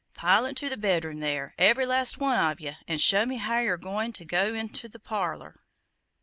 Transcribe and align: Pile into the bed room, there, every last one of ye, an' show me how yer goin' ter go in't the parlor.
Pile 0.15 0.47
into 0.47 0.67
the 0.67 0.77
bed 0.77 1.05
room, 1.05 1.19
there, 1.19 1.53
every 1.59 1.85
last 1.85 2.17
one 2.17 2.33
of 2.35 2.59
ye, 2.59 2.75
an' 2.87 2.97
show 2.97 3.23
me 3.23 3.37
how 3.37 3.59
yer 3.59 3.77
goin' 3.77 4.11
ter 4.11 4.25
go 4.25 4.51
in't 4.51 4.81
the 4.91 4.97
parlor. 4.97 5.53